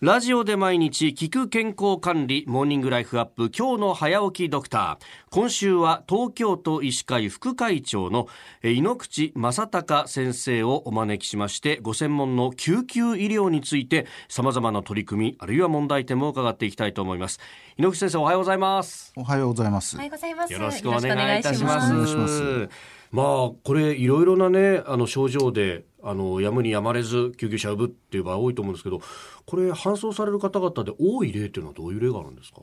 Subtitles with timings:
[0.00, 5.04] ラジオで毎日聞く健康管理モーニングライフアップ今日の早起きドクター。
[5.28, 8.28] 今週は東京都医師会副会長の
[8.62, 17.40] 井ノ口正隆先生をお招きしましてご専門の救急医療について様々な取り組みあるいは問題点も伺っていきたいと思います。
[17.76, 19.12] 井ノ口先生おはようございます。
[19.16, 19.96] おはようございます。
[19.96, 20.52] おはようございます。
[20.52, 22.68] よろしくお願いいたします。
[23.10, 29.00] まあこれいろいろなねあの症状であのやむにやまれず救急車呼ぶっていう場合多いと思うんですけど
[29.46, 32.62] これ搬送される方々で多い例っていうのはどういう例があるんですか？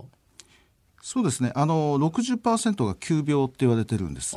[1.05, 1.51] そうですね。
[1.53, 4.35] あの60%が急病って言われてるんです。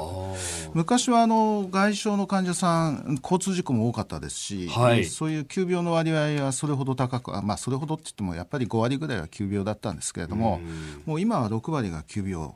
[0.74, 5.06] 昔はあの外傷の患者さん交通事故も多かったですし、はい。
[5.06, 10.60] そういう急病の割合はそれほど高くあまあそれほどって言ってもやっぱり5割ぐらいは急病だったんですけれども
[11.06, 12.50] もう今は6割が急病。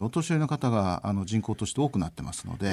[0.00, 2.72] お年寄りの方があの人口として多くなってますので、ええ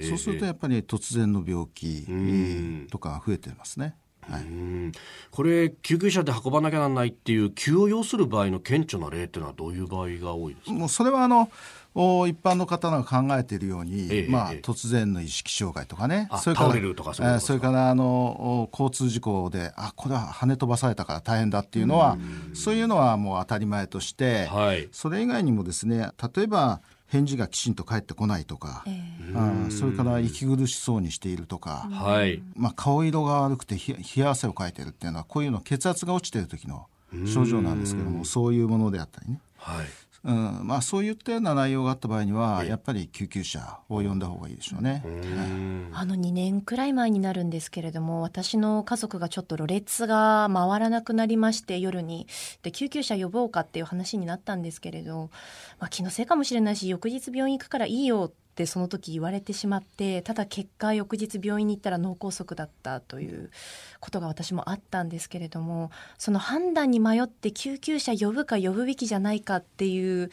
[0.00, 2.86] ええそうするとやっぱり突然の病気ん。
[2.90, 3.96] とかが増えてますね。
[4.28, 4.42] はい。
[4.42, 4.92] うん。
[5.30, 10.72] これ救急車で運ばなきゃならないっていう急を要する場合の顕著な例っていうのはどういう場合が多いですか？
[10.72, 11.50] もうそれはあの
[11.94, 16.28] お一般の方が考えているように、ええまあええ突然の意識障害とかね。
[16.30, 22.16] あそれから倒れるとかそれからあのお交通事故であこれは跳ね飛ばされたから大変だっていうのは
[22.54, 24.88] そういうのはもう当たり前として、はい。
[24.92, 26.80] それ以外にもですね例えば
[27.12, 32.42] 返事がきちんと返ってこないとか、あーそれから息苦しそうにしているとか、はい。
[32.56, 36.86] まあ、顔色が悪くてひ冷や汗をかいてるっていうのはこういうの血圧が落ちてる時の
[37.26, 39.86] 症状なんですけどもそういうものであったりね、はい
[40.24, 40.60] うん。
[40.64, 45.02] まあ、そういったような内容があった場合にはやっぱり救急車を呼んだ方がいいでしょうね。
[45.92, 52.26] あの2年くらい前になるんですけれども私の家族がちょっとろれつが回らなくなりまして夜に。
[52.62, 55.30] で救急車呼ぼうかっていう話になったんですけれど、
[55.80, 63.50] まあ、気のせいかもしれないし翌日病院行くからいいよってその時言われてしまってただ結果翌日病院に行ったら脳梗塞だったという
[64.00, 70.30] ことが私もあったんですけれどもその判断に迷って救急車呼ぶか呼ぶべきじゃないかっていう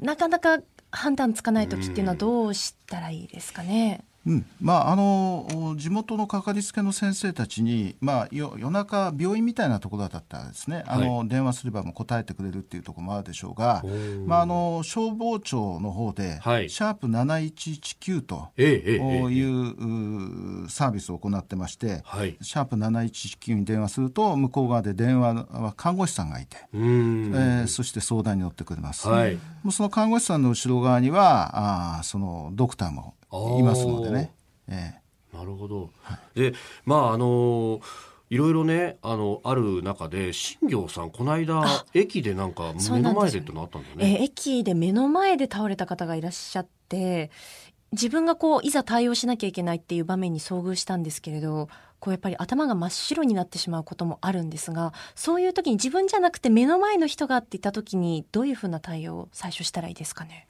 [0.00, 0.58] なかなか
[0.90, 4.04] 判断つかない時っていうのはどうしたらいいですかね？
[4.26, 4.46] うん。
[4.60, 13.82] まあ、あのお地元のかかりつけの先生たちに、まあ、よ夜中病院みたいなところだったらですね、あの電話すればもう答えてくれるっていうところもあるでしょうが、
[14.26, 16.68] まあ、あの消防庁の方で、はい。
[16.68, 22.36] シャープ7119といううサービスを行ってまして、はい。
[22.42, 27.32] シャープ7119に電話すると向こう側で電話は看護師さんがいて、うん。
[27.34, 29.34] えーそして相談に乗ってくれます、はい。
[29.62, 33.14] もうその看護師さんの後ろ側にはあーそのドクターも
[33.58, 34.32] いますのでね、
[34.68, 34.94] え
[35.32, 35.90] なるほど。
[36.34, 36.52] で、
[36.84, 37.80] まああの
[38.28, 41.64] いろいろねあのある中で新行さんこの間
[41.94, 44.16] 駅でなんか目の前でってのあったんだよね。
[44.18, 47.30] えー駅で目の前で倒れた方がいらっしゃって
[47.92, 60.46] 自分がこういざ対応しなきゃいけないっていう場面に遭遇したんですけれどこうやっぱり頭が真っ白になってしまうこともあるんですがそういう時に自分じゃなくて目の前の人がって言った時にどういうふうな対応を最初したらいいですかね？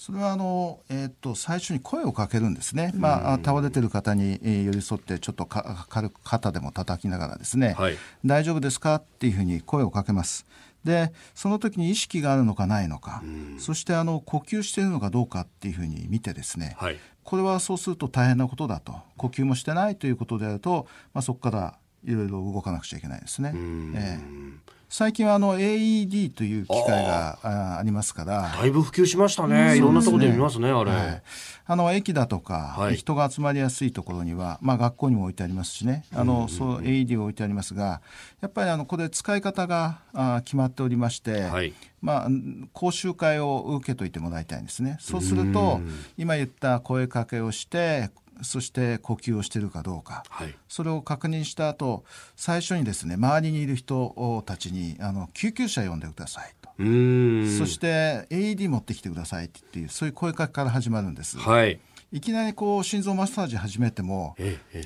[0.00, 7.96] それはあの、えーっと最初に声をかけるんですね、まあ、あ倒れてる方に、えー寄り添ってちょっとか軽く肩でも叩きながらですね、はい。
[8.24, 8.94] 大丈夫ですか？
[8.94, 10.46] っていうふうに声をかけます。
[10.84, 13.24] でその時に意識があるのかないのか、
[13.58, 16.98] そしてあの呼吸しているのかどうかっていうふうに見てですね、はい。
[17.24, 18.94] これはそうすると大変なことだと。
[19.16, 23.52] 呼吸もしてないということであると、まあ、そこからいろいろ動かなくちゃいけないですね。
[23.94, 24.78] ええ。
[24.90, 27.82] 最近はあの AED という機械がああ。
[27.82, 28.50] りますから。
[28.58, 29.76] だいぶ普及しましたね。
[29.76, 30.90] いろんなところで見ますねあれ。
[30.90, 31.22] はい、
[31.66, 32.96] あの駅だとか、はい。
[32.96, 36.04] 人が集まりやすいところには、まあ、学校にも置いてありますしね。
[36.14, 38.00] あの、そう AED を置いてありますが
[38.40, 41.74] やっぱりあのこれ使い方があ決まっておりまして、はい。
[42.00, 44.96] まあ、ん講習会を受けといてもらいたいんですね。
[45.00, 45.80] そうすると
[46.16, 48.10] 今言った声かけをして
[48.42, 52.04] そして呼吸をしているかどうか、はいそれを確認した後
[52.36, 56.68] 最初にですね周りにいる人たちにあの救急車呼んでくださいと。
[56.78, 61.38] そして AED 持ってきてくださいっていうそういう声かけから始まるんです。
[61.38, 61.80] はい。
[62.10, 64.34] いきなりこう心臓マッサージ始めても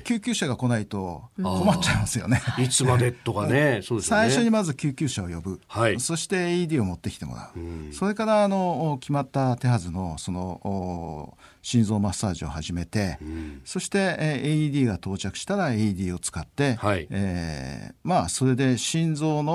[0.03, 2.41] 救急車が来ないと困っちゃいますよね。
[2.59, 3.81] えいつまでとか ね。
[4.01, 13.17] 最初にまず救急車を呼ぶ、はいそして AED を持ってきてもらう、それからあの決まった手はずのそのお心臓マッサージを始めて、
[13.65, 17.07] そして、えー AED が到着したら AED を使って、はい。
[17.09, 19.53] えーまあそれで心臓の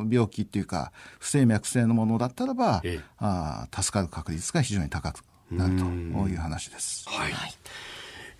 [0.00, 3.04] お病気っていうか不整脈性のものだったらば、ええ。
[3.18, 7.08] あー助かる確率が非常に高くなるという話です。
[7.08, 7.32] はい。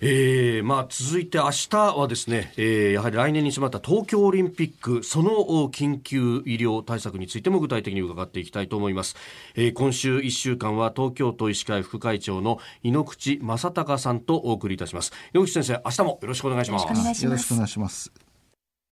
[0.02, 9.17] えーまあ、続いて明日はですね、えーやはり来年に迫った東京オリンピックそのお緊急医療対策についても具体的に伺っていきたいと思います、
[9.55, 15.12] えー今週1週間は東京都医師会副会長の井ノ口正隆さんとお送りいたします。
[15.35, 16.82] 井ノ口先生明日もよろしくお願いします。
[16.82, 18.30] よろしくお願いします。